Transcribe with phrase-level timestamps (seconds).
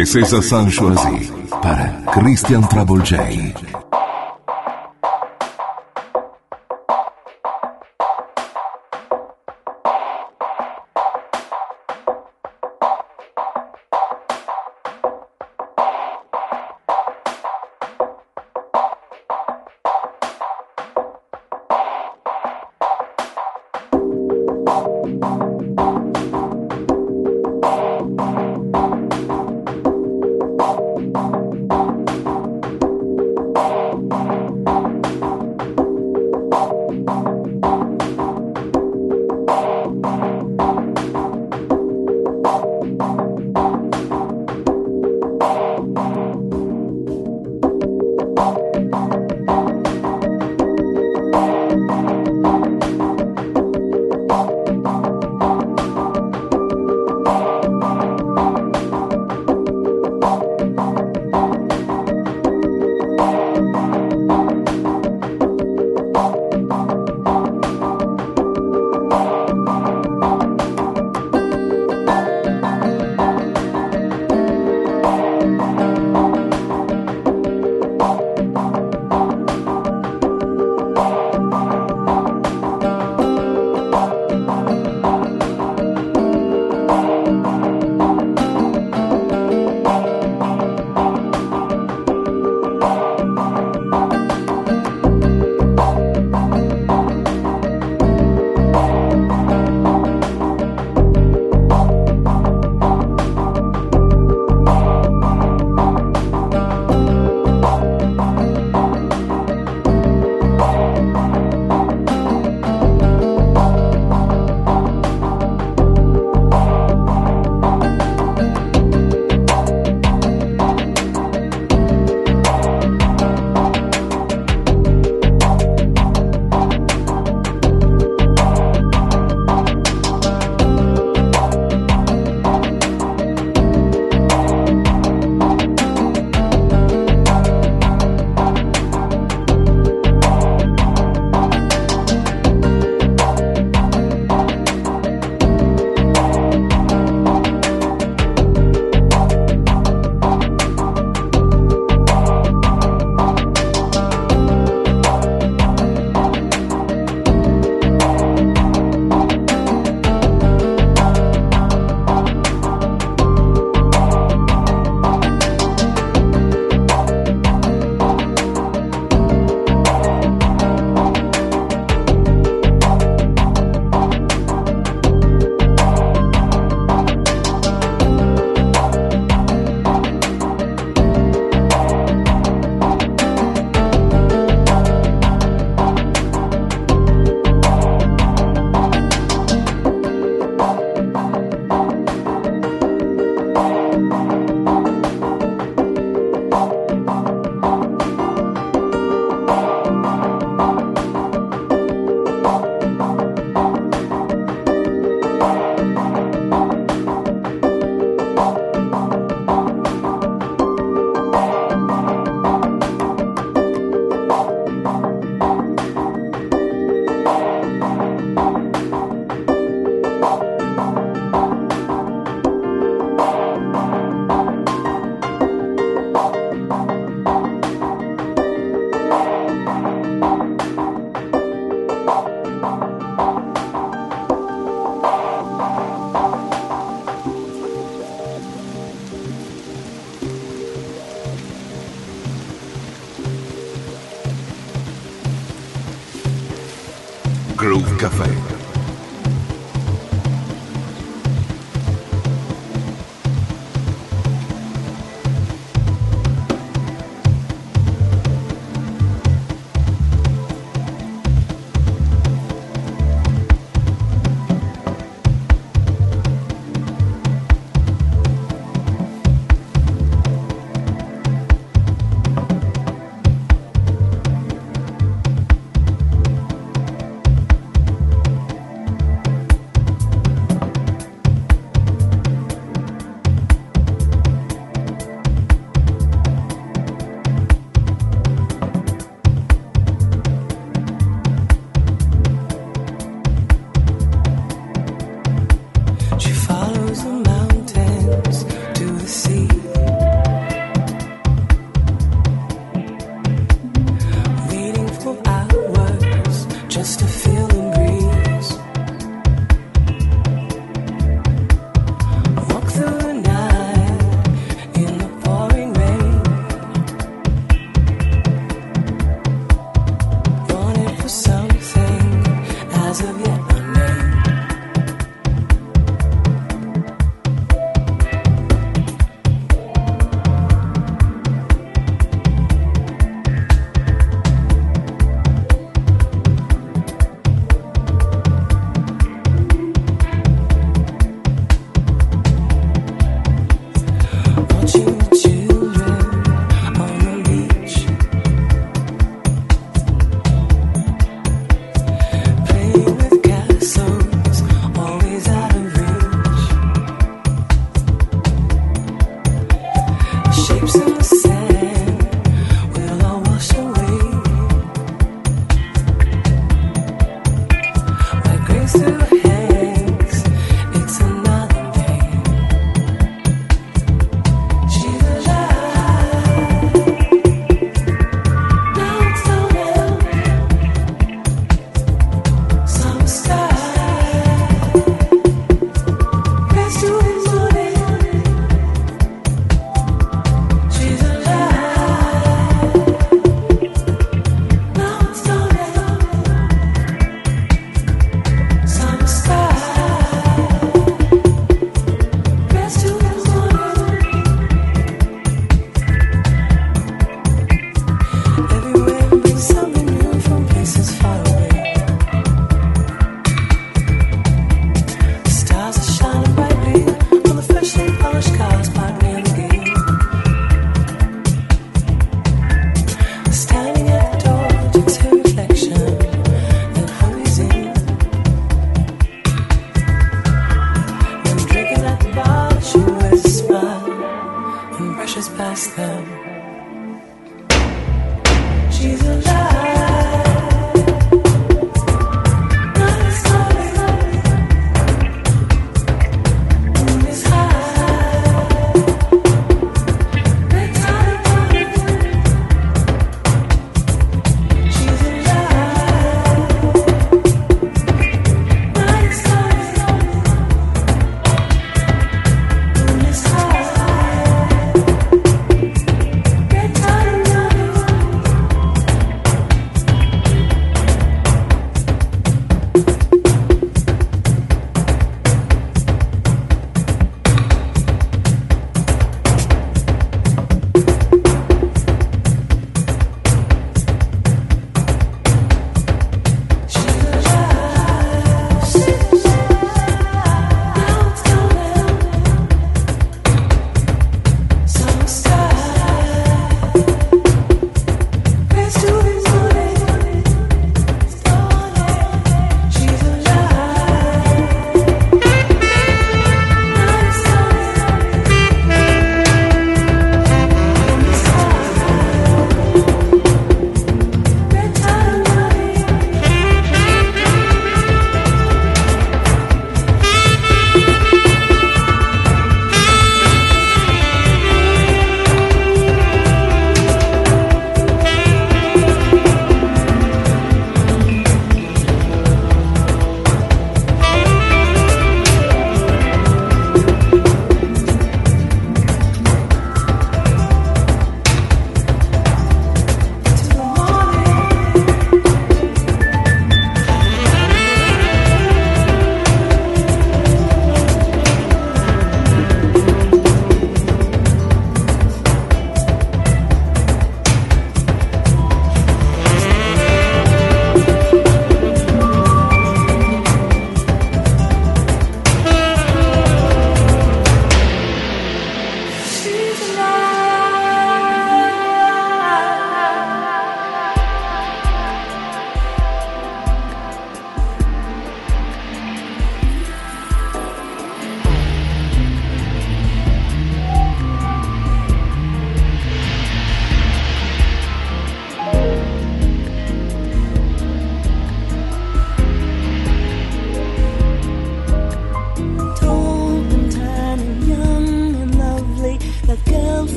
[0.00, 0.14] Aperitif.
[0.14, 1.32] Les César San choisis
[1.62, 1.76] par
[2.06, 3.02] Christian Trouble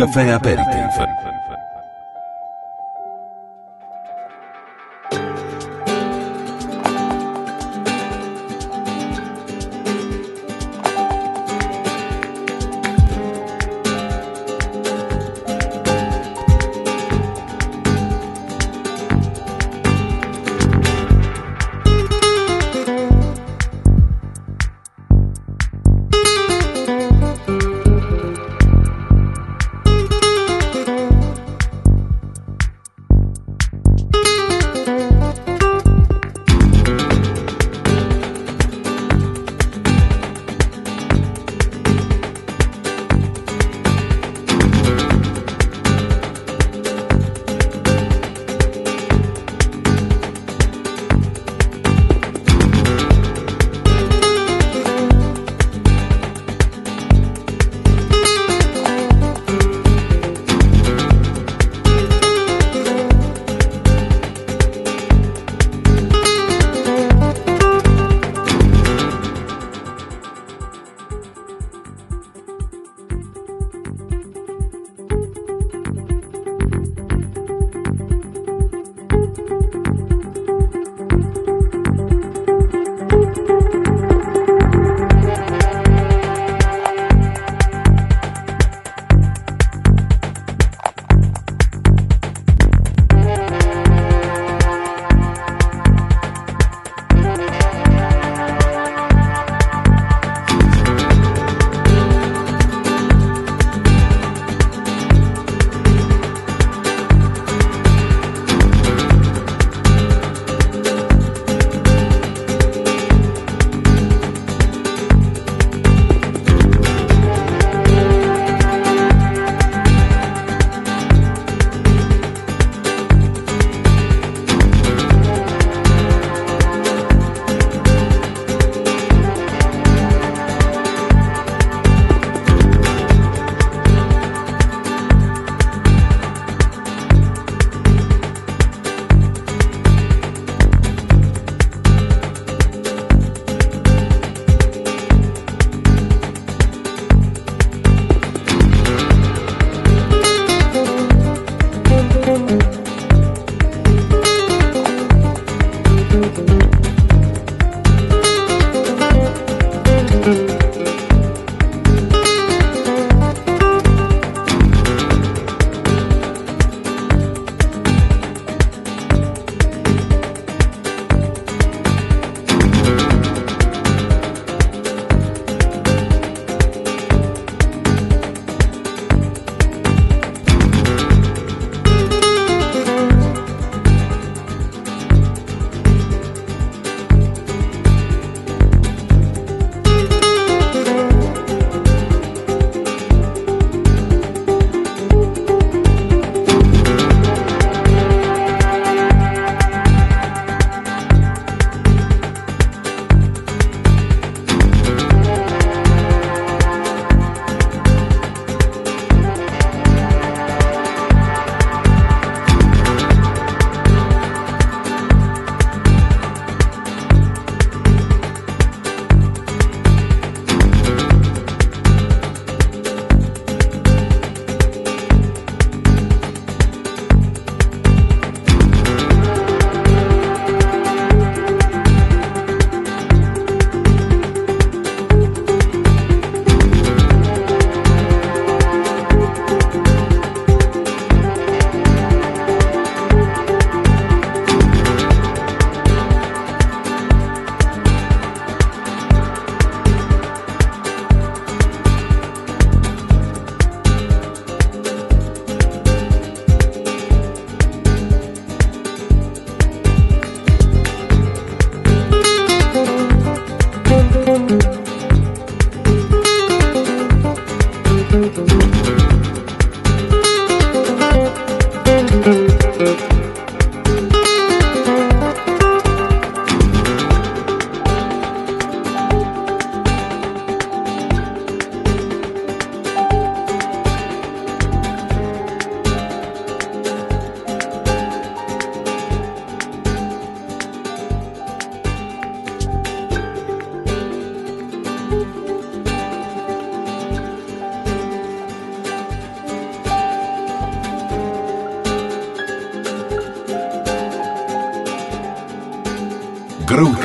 [0.00, 1.09] Café Aperitif.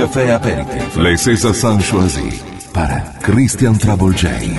[0.06, 0.98] Café Aperitif.
[1.02, 4.54] Les César sont choisis para Christian Travolgei.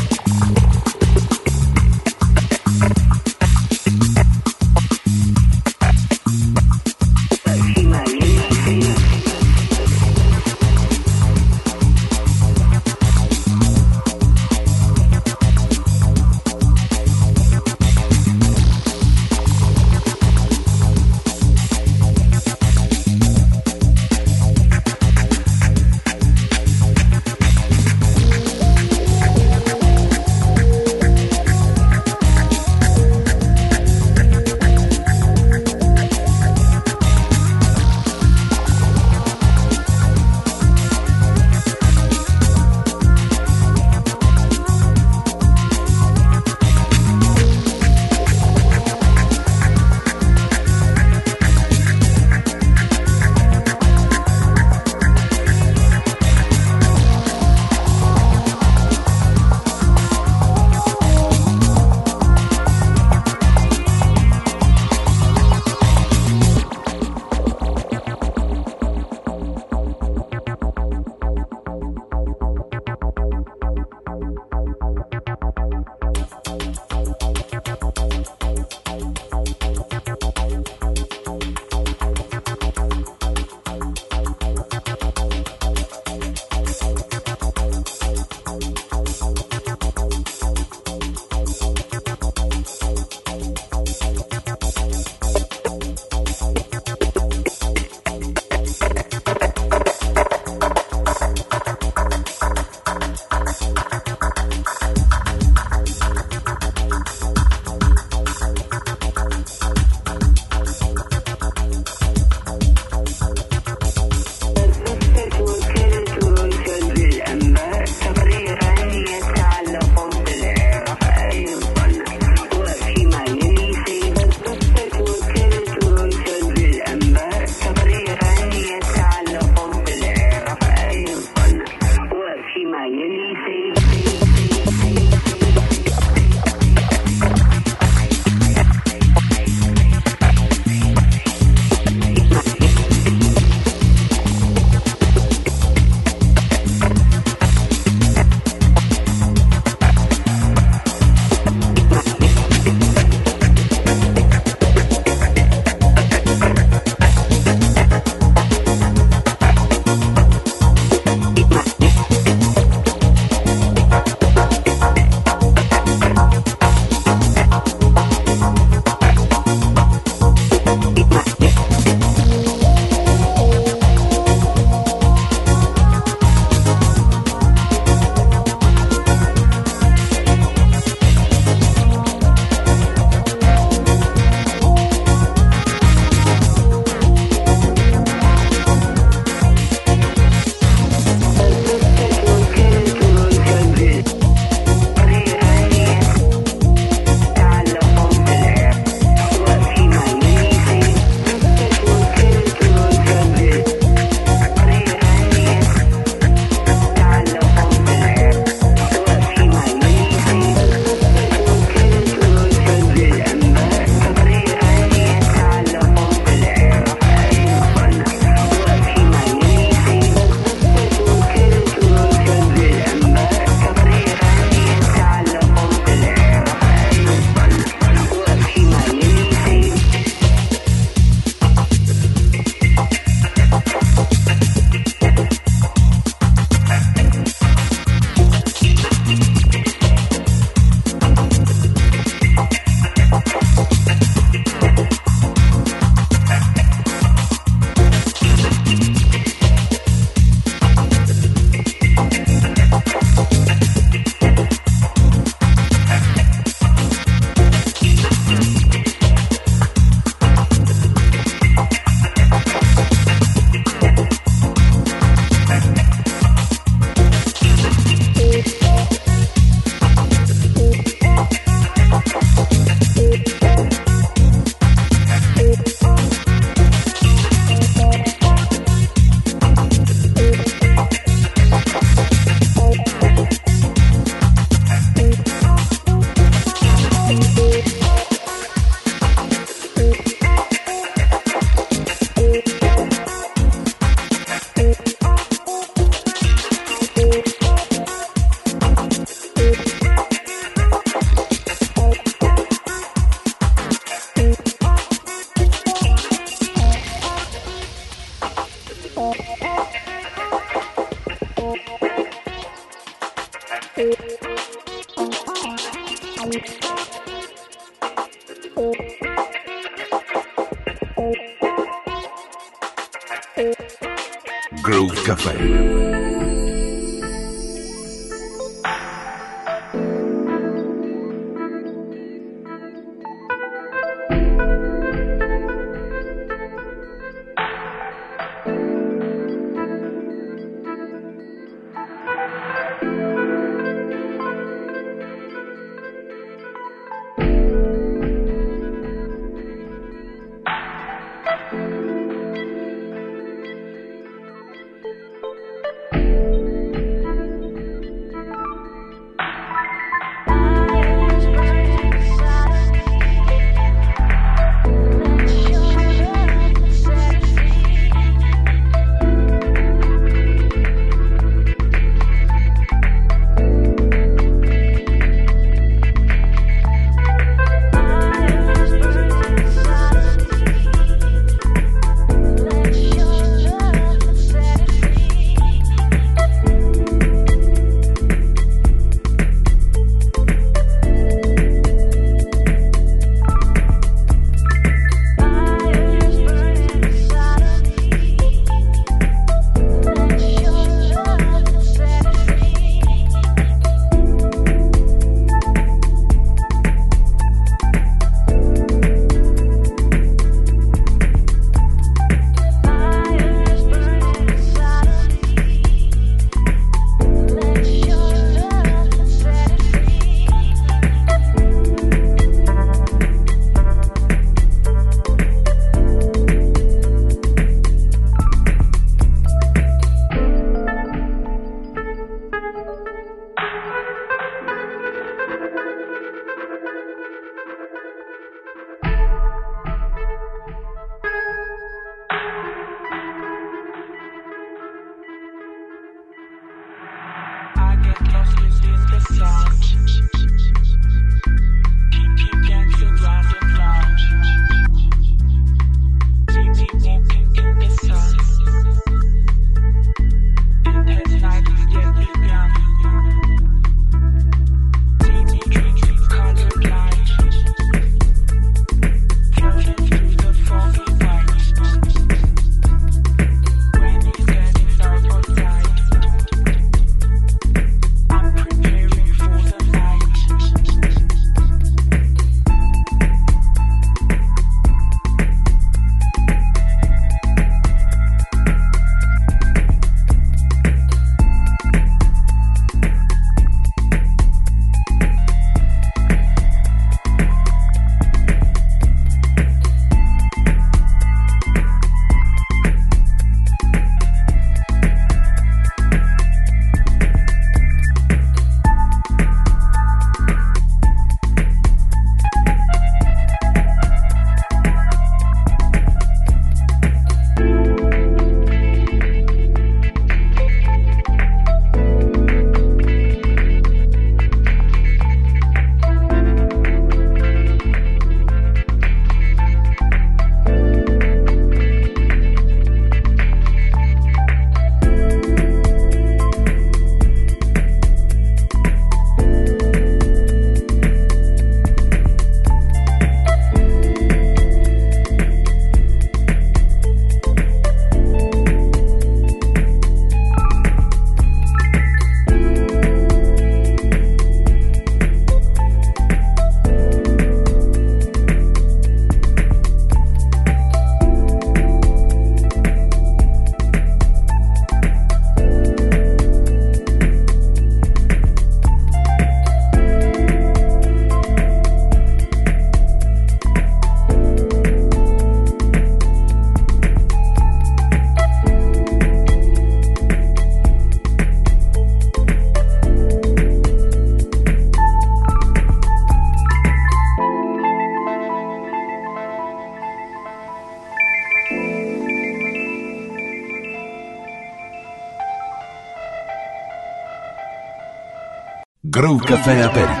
[599.31, 600.00] Café Aperitif.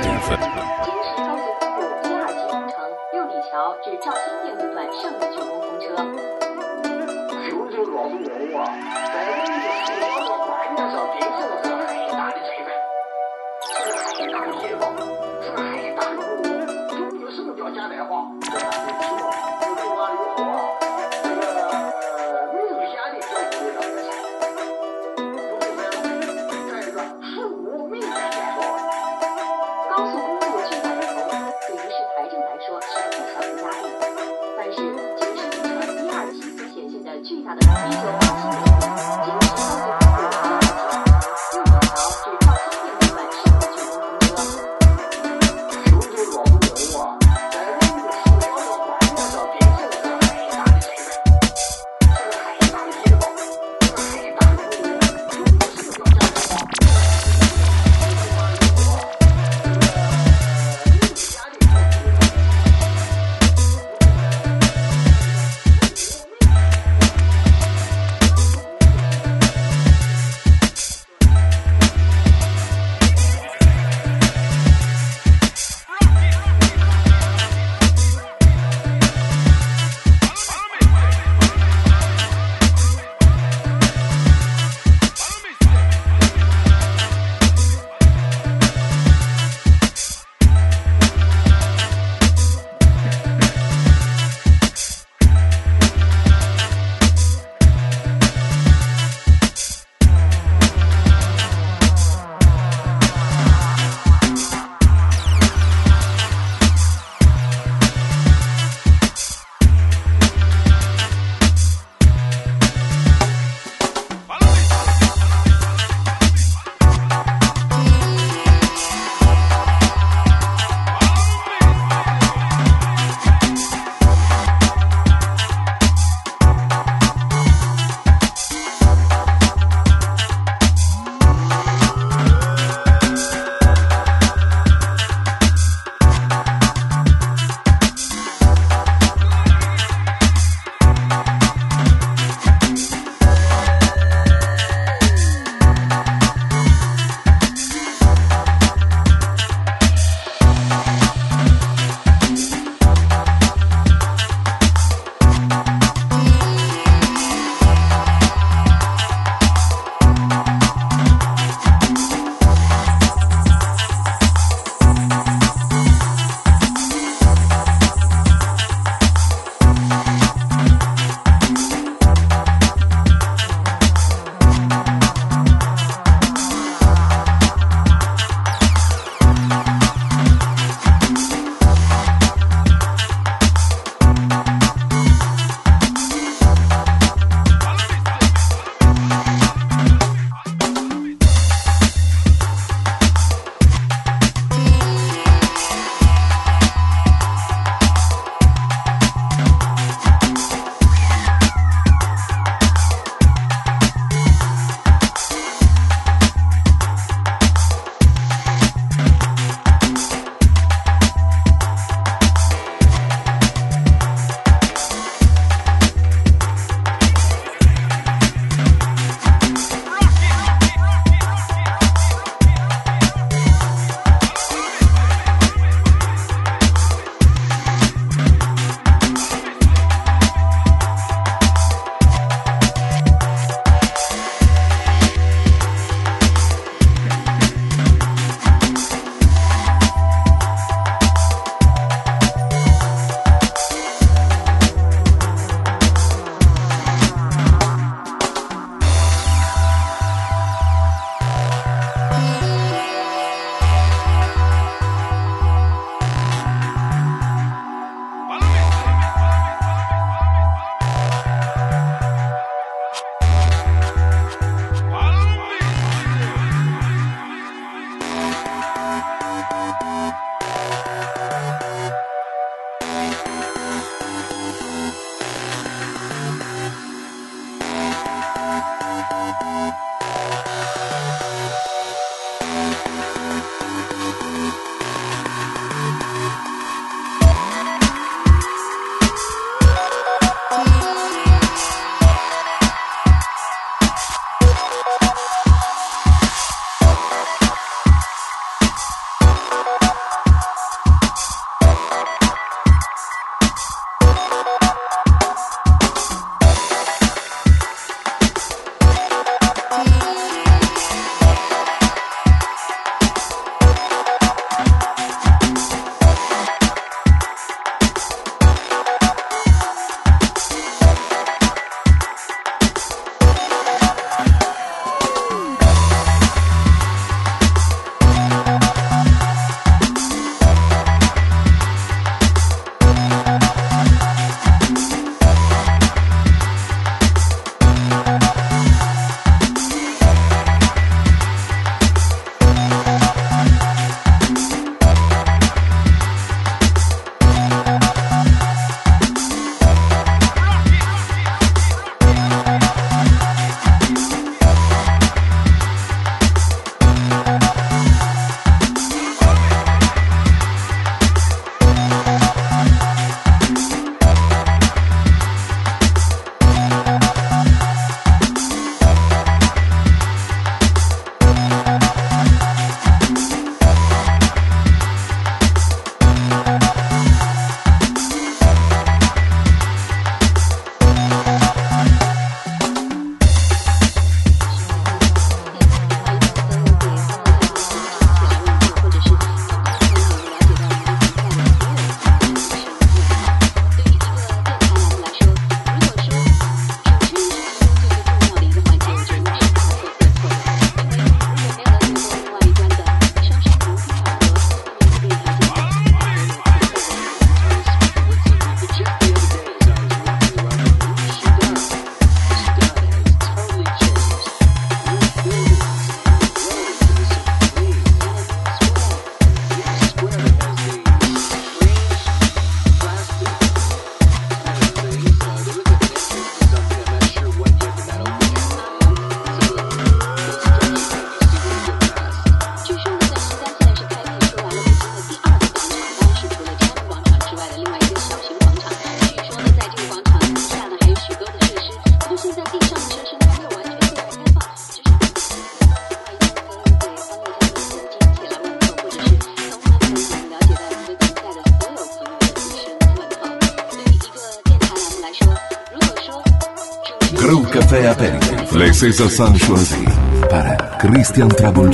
[458.81, 459.85] César San Choisi.
[460.27, 461.69] Para Christian Trouble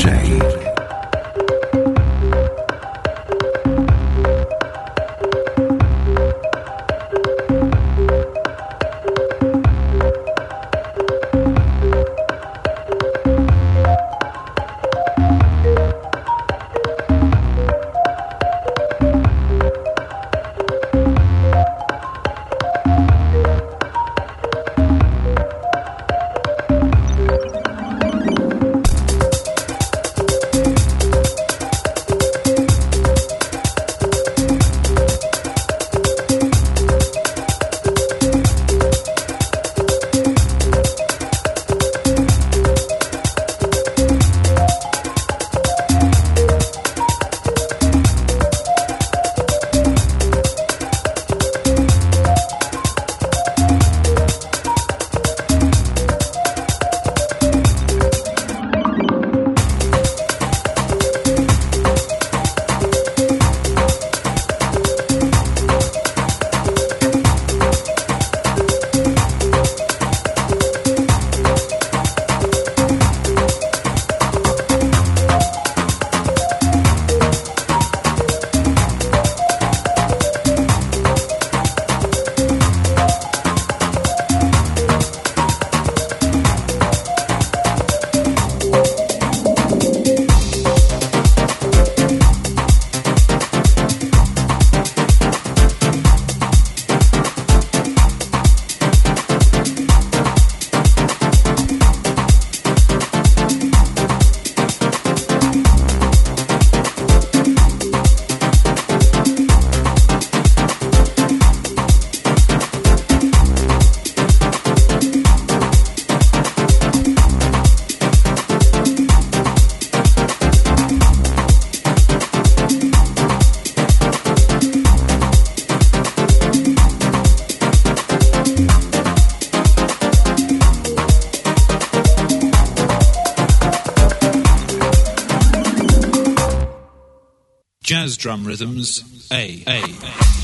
[137.87, 138.05] J.
[138.17, 139.01] drum rhythms.
[139.31, 139.63] A.
[139.65, 139.81] A.
[139.81, 140.36] Groove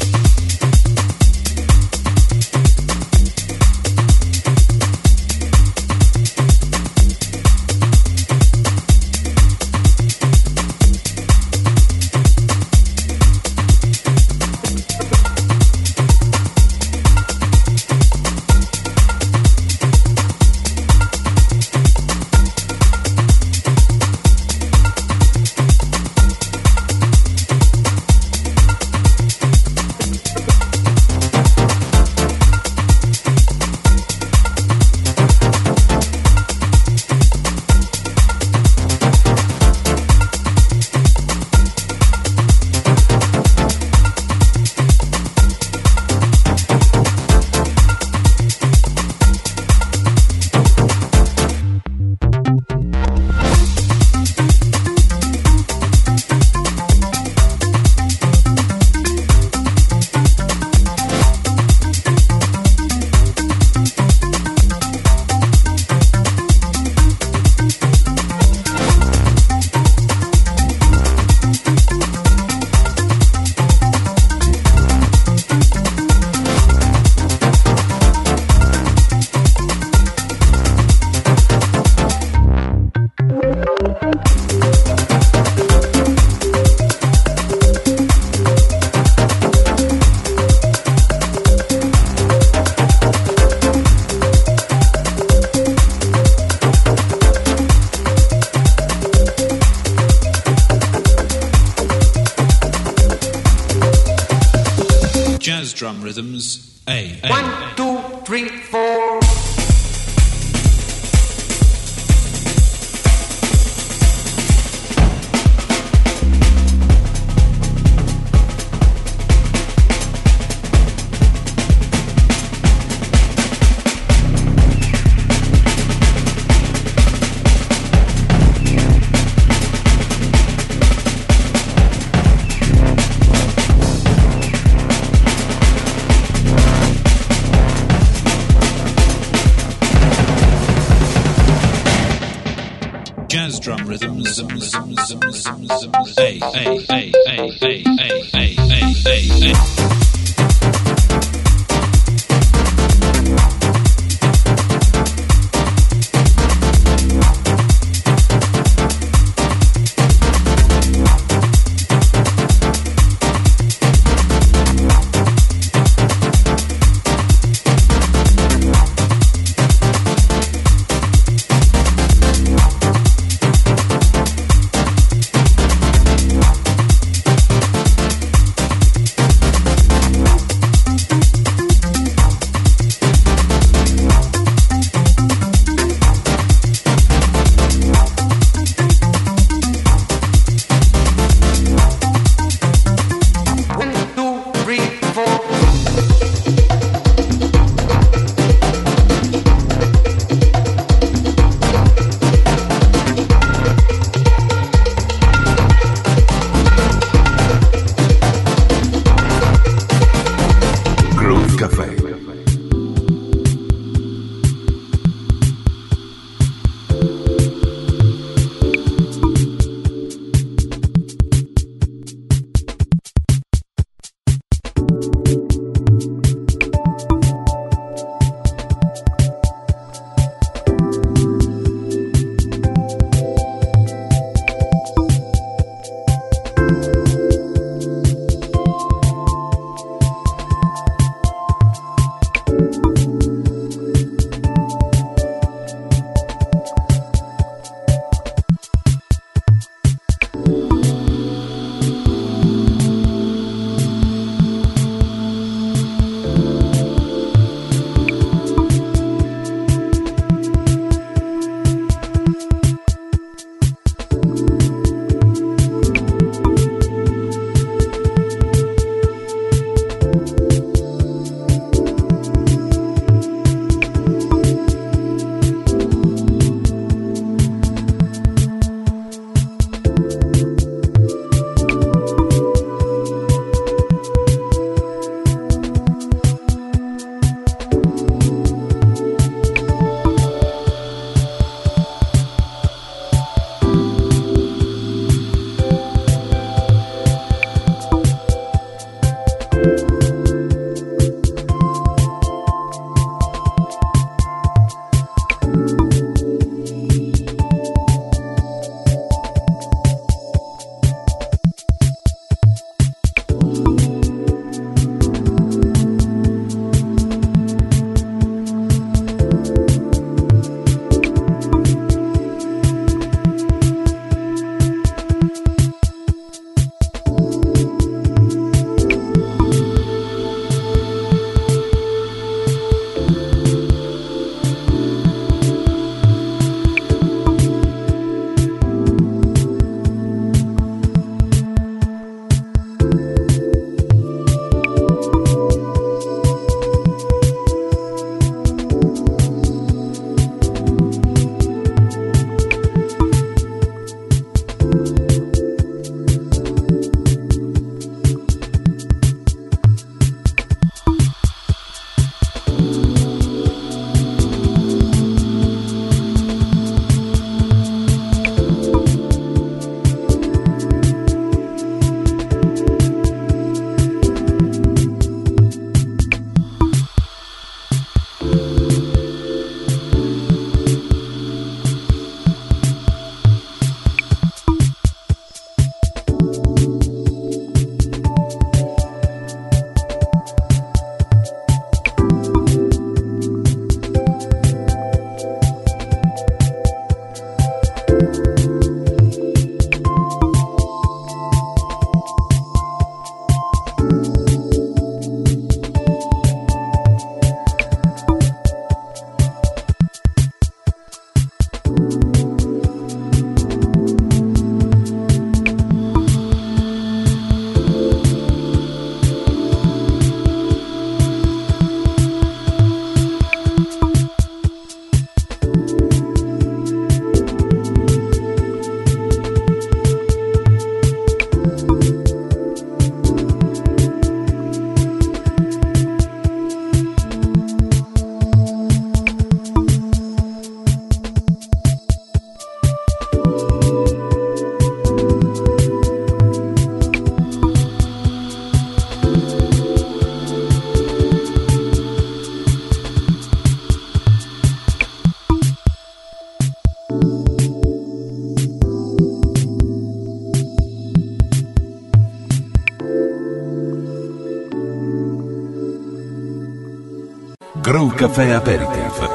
[467.93, 469.12] Café Aperitif.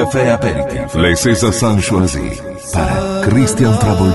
[0.00, 0.94] Café Aperitif.
[0.94, 2.42] Les César San choisis
[2.72, 4.14] para Christian Trouble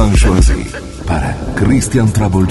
[0.00, 0.72] Les César sont choisis
[1.06, 1.20] par
[1.56, 2.46] Christian Trouble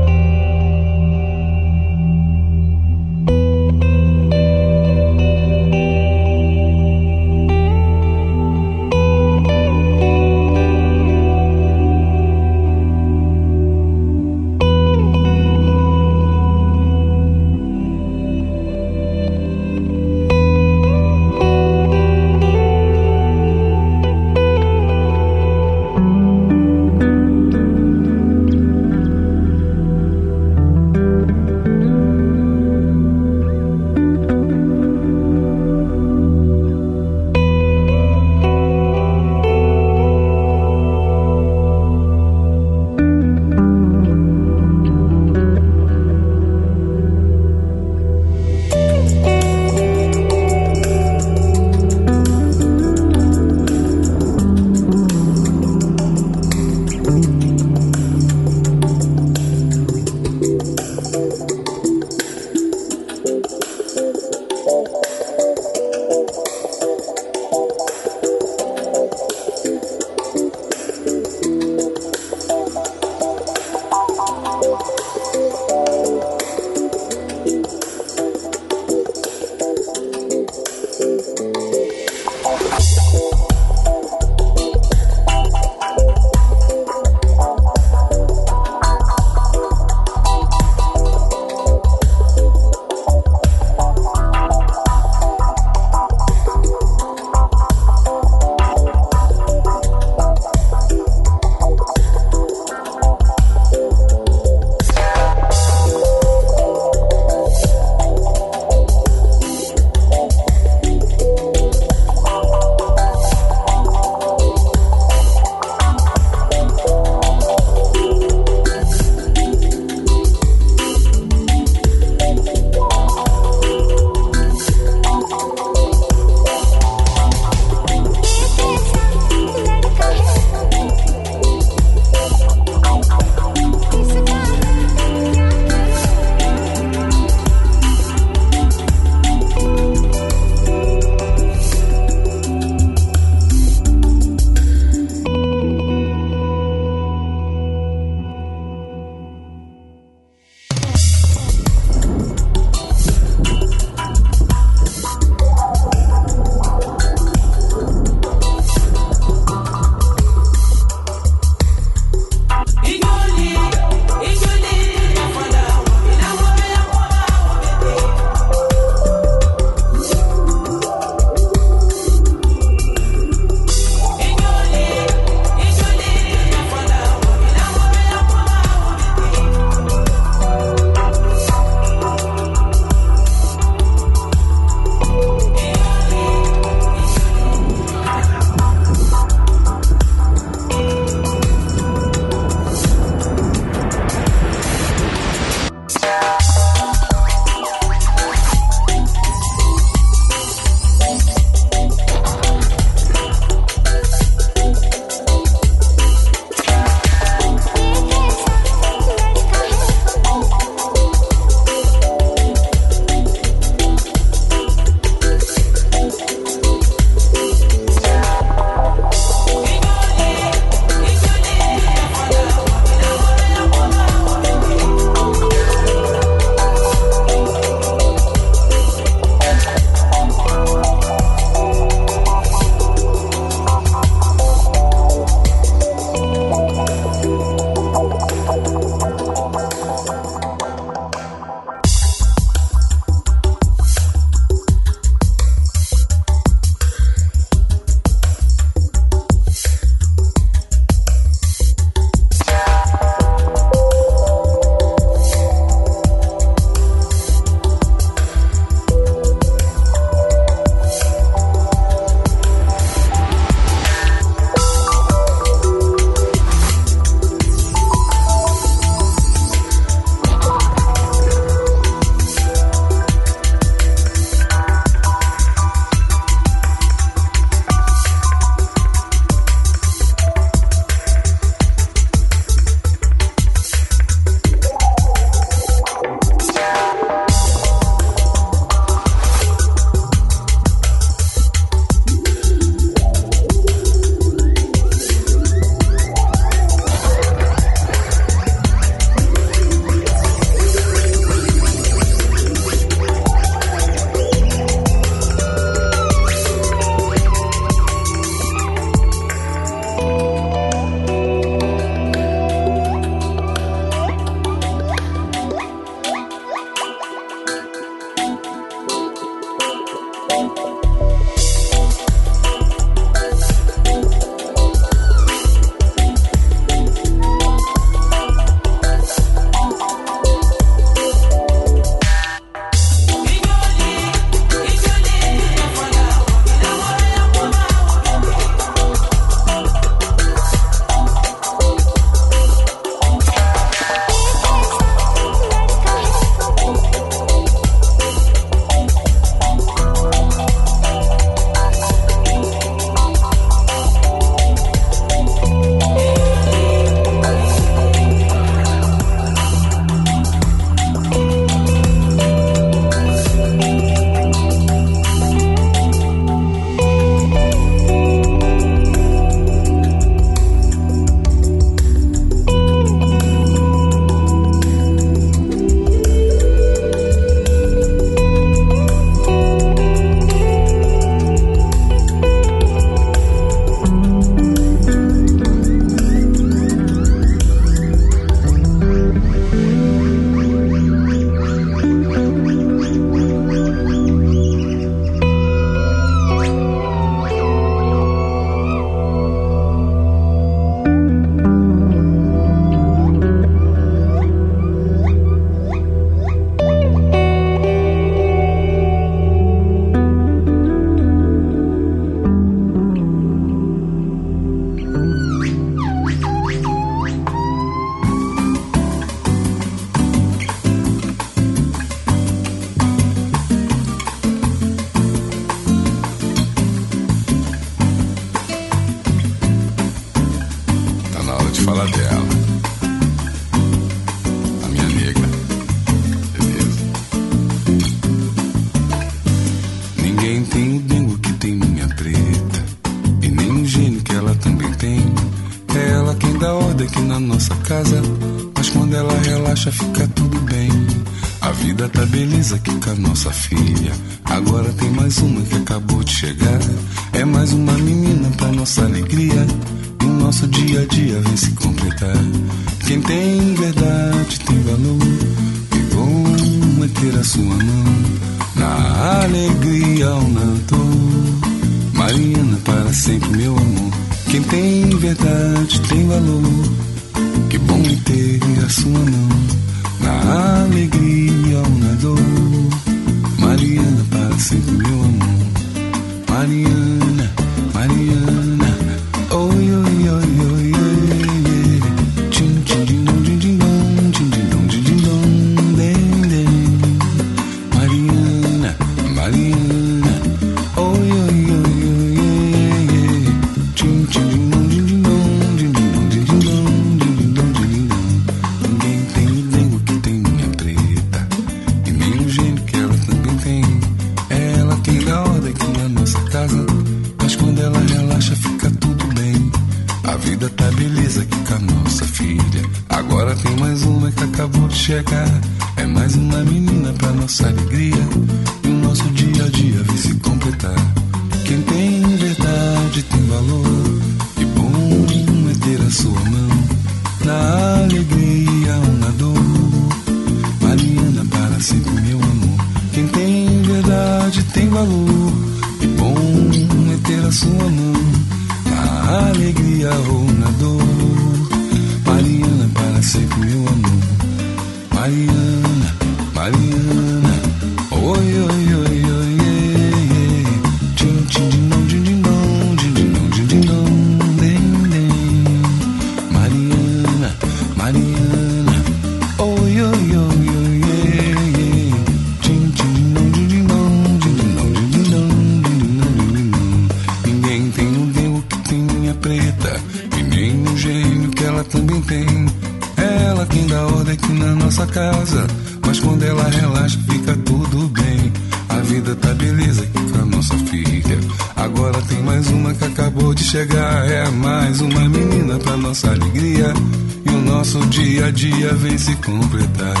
[599.11, 600.00] se completar.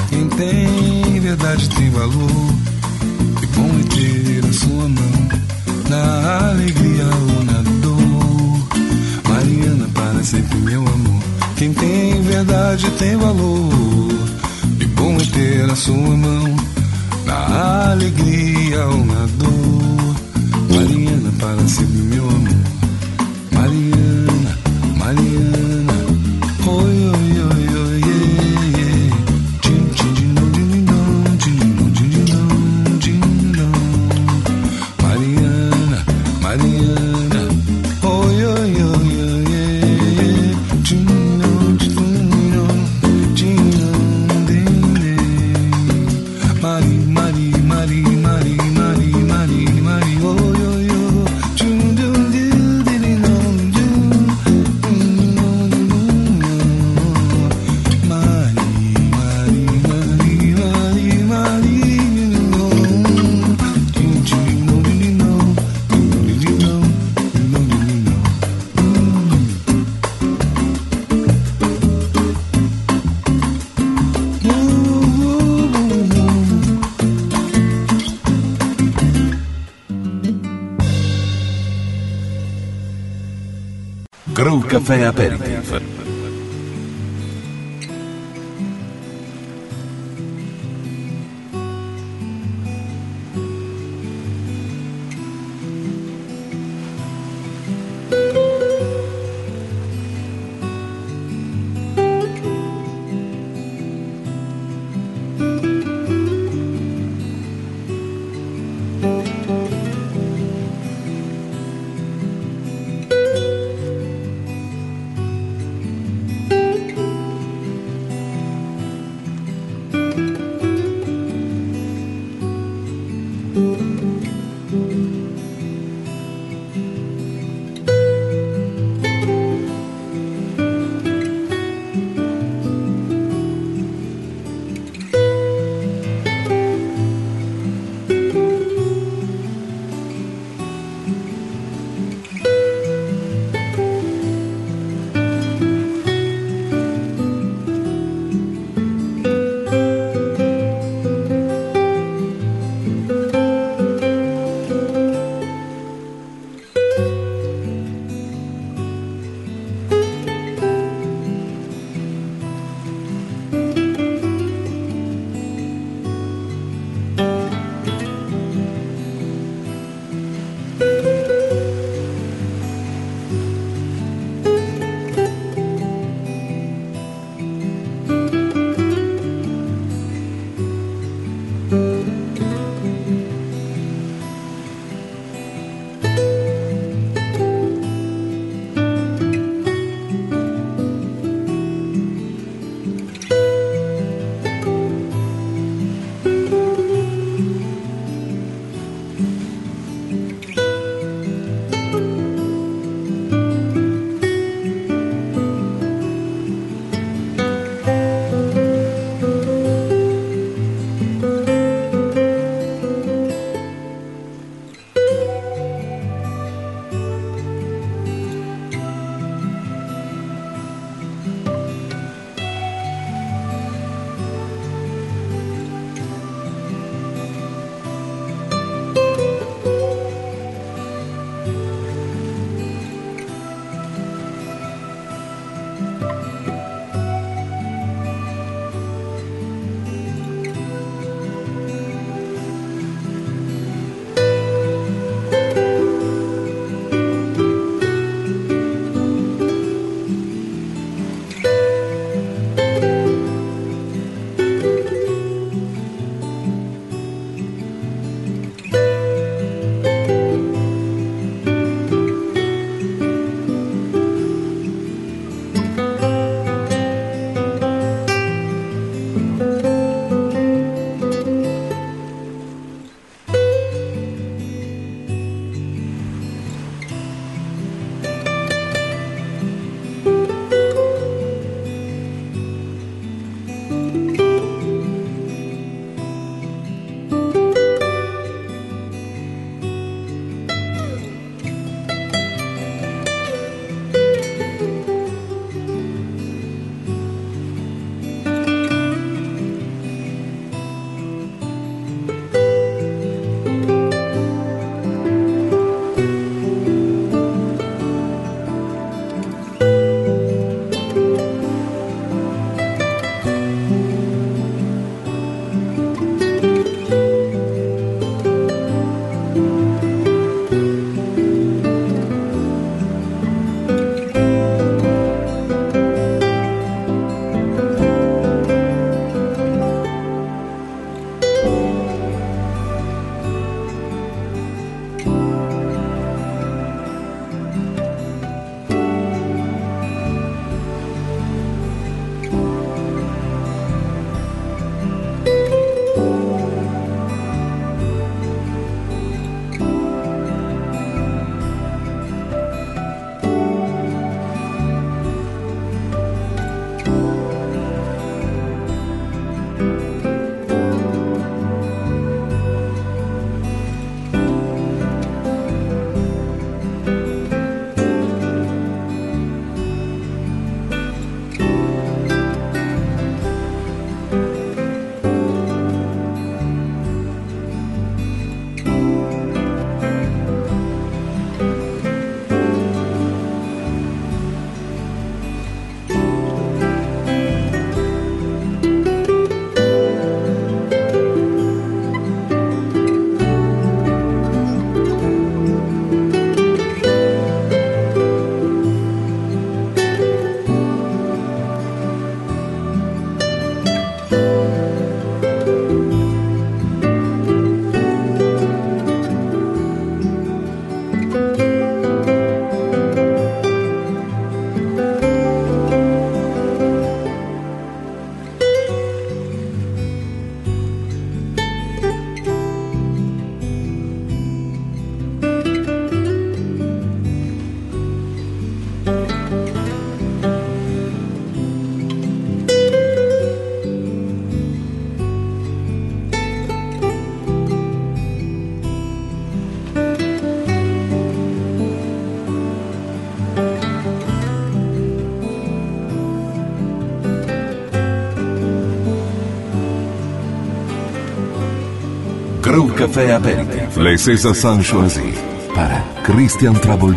[452.61, 453.75] Crew Café Aperitif.
[453.77, 455.13] Les César San Choisi.
[455.55, 456.95] Para Christian Trouble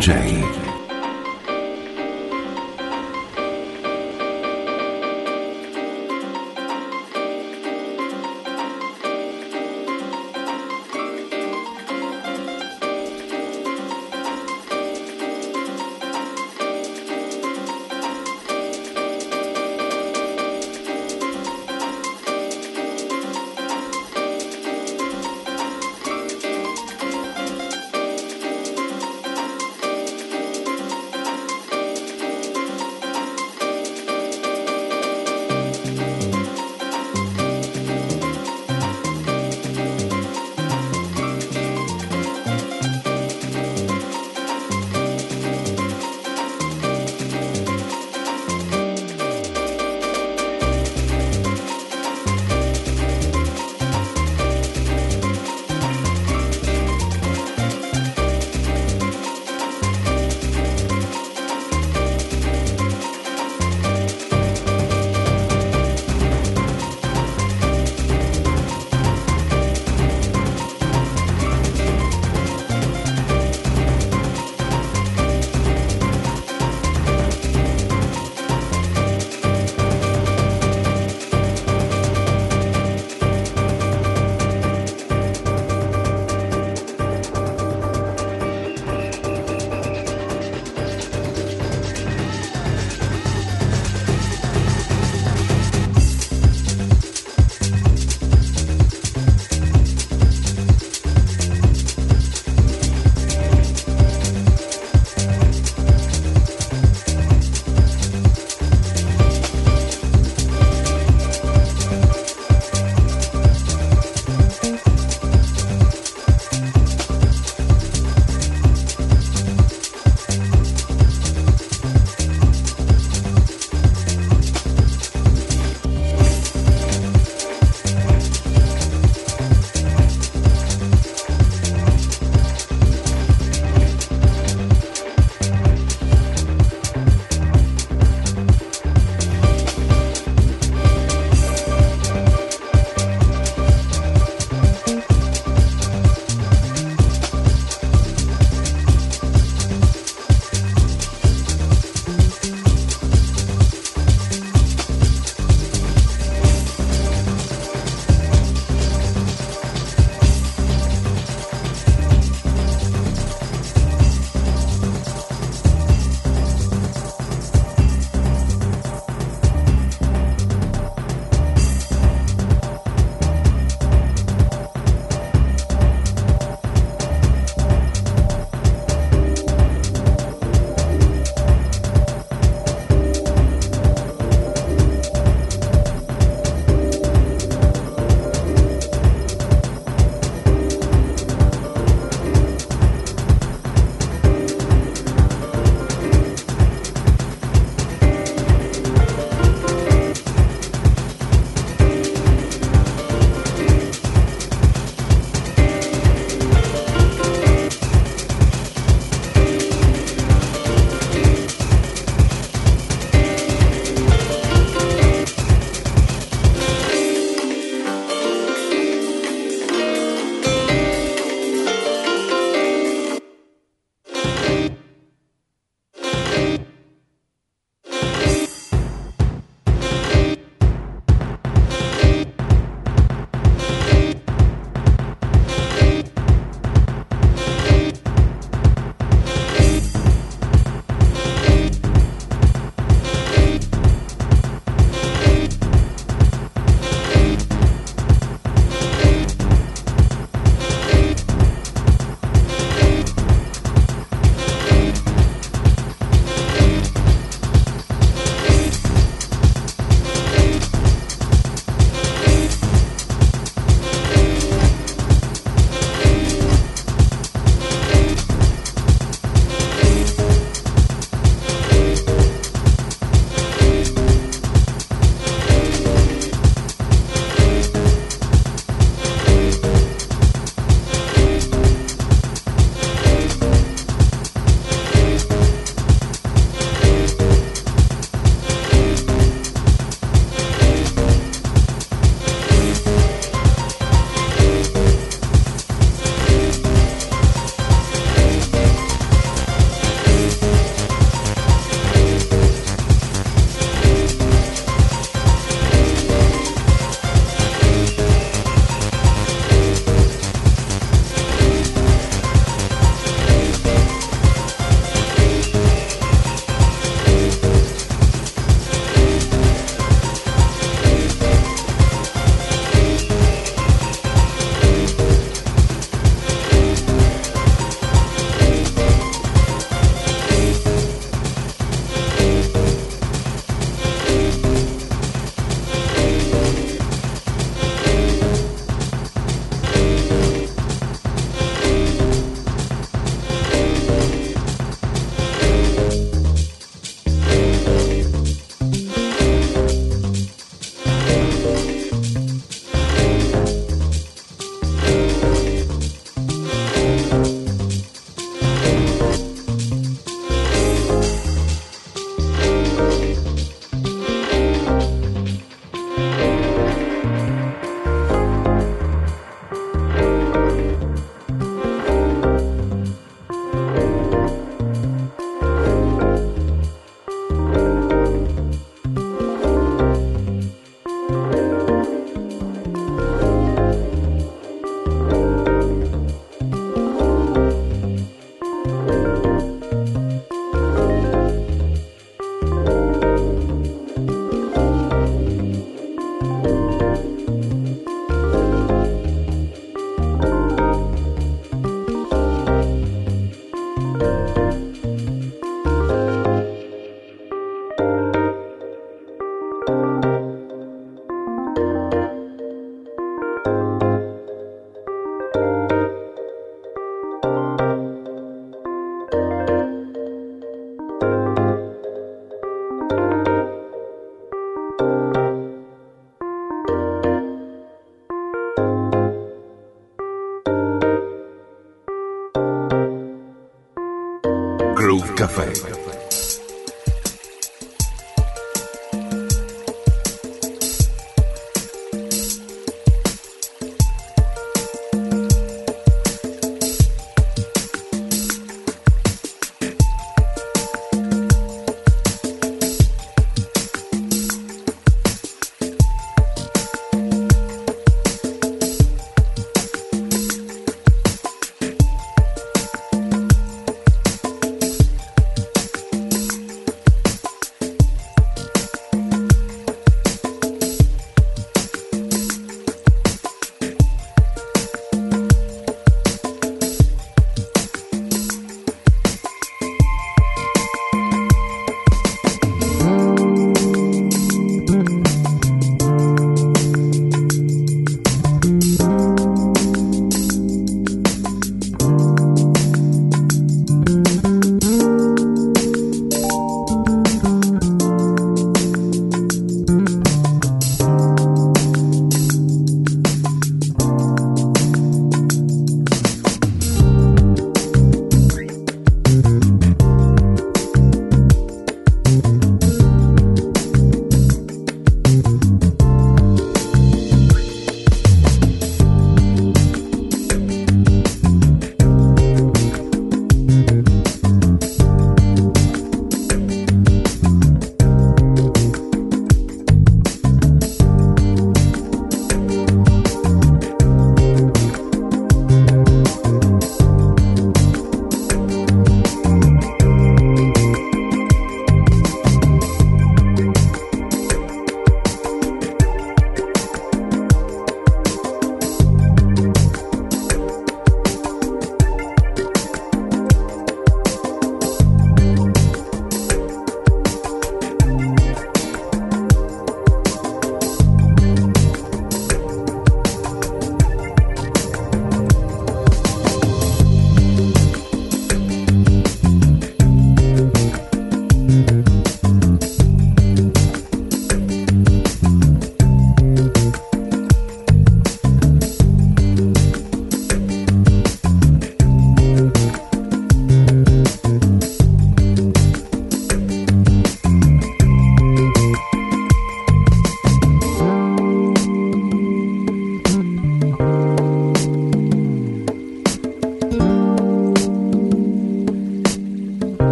[435.25, 435.64] Café.